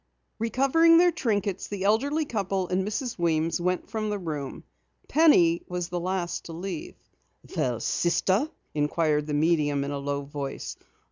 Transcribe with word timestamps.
Recovering 0.39 0.97
their 0.97 1.11
trinkets, 1.11 1.67
the 1.67 1.83
elderly 1.83 2.25
couple 2.25 2.67
and 2.69 2.83
Mrs. 2.83 3.19
Weems 3.19 3.61
went 3.61 3.87
from 3.87 4.09
the 4.09 4.17
room. 4.17 4.63
Penny 5.07 5.61
was 5.67 5.89
the 5.89 5.99
last 5.99 6.45
to 6.45 6.53
leave. 6.53 6.95
"Well, 7.55 7.79
sister?" 7.79 8.49
inquired 8.73 9.27
the 9.27 9.35
medium 9.35 9.83
in 9.83 9.91
a 9.91 9.99
low 9.99 10.23
voice. 10.23 10.75